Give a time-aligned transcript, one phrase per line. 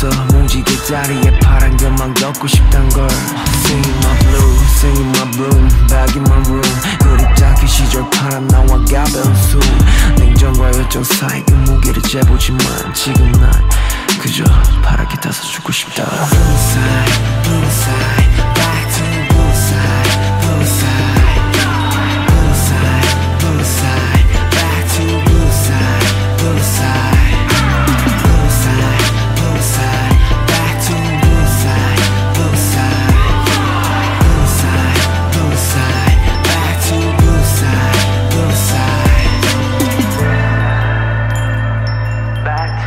[0.00, 0.08] 있어.
[0.32, 3.06] 뭉지게 자리에 파란 것만 걷고 싶단 걸.
[3.64, 6.80] Singing my blue, sing in my bloom Back in my room.
[6.98, 9.60] 그립다기 시절 파란 나와 가벼운 숨.
[10.16, 12.60] 냉정과 열정 사이 그 무게를 재보지만
[12.94, 13.52] 지금 난
[14.20, 14.44] 그저
[14.82, 16.04] 파랗게 타서 죽고 싶다.
[16.04, 17.99] Blue side, blue side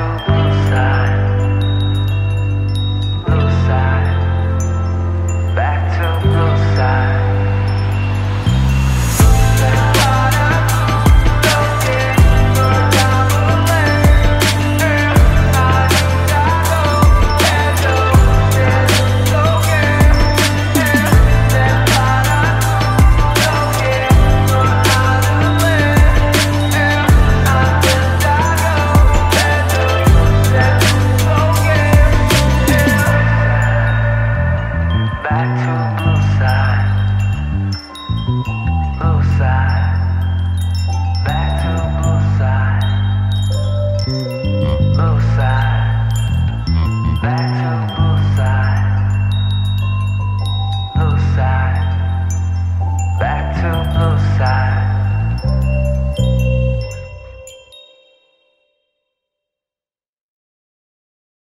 [0.00, 0.39] to